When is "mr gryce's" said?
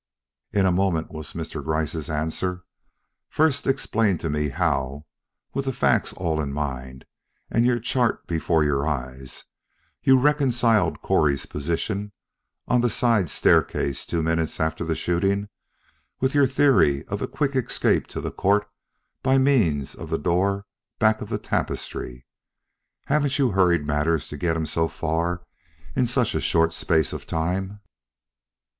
1.33-2.09